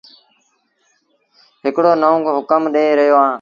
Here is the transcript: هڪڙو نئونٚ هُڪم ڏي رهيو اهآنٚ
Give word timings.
هڪڙو 1.63 1.91
نئونٚ 2.01 2.33
هُڪم 2.37 2.61
ڏي 2.73 2.85
رهيو 2.97 3.15
اهآنٚ 3.17 3.29